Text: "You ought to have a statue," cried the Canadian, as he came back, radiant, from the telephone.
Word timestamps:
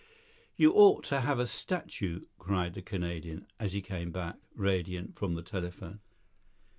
"You 0.55 0.71
ought 0.73 1.03
to 1.09 1.19
have 1.21 1.37
a 1.37 1.45
statue," 1.45 2.21
cried 2.39 2.73
the 2.73 2.81
Canadian, 2.81 3.45
as 3.59 3.73
he 3.73 3.83
came 3.83 4.11
back, 4.11 4.37
radiant, 4.55 5.15
from 5.15 5.35
the 5.35 5.43
telephone. 5.43 5.99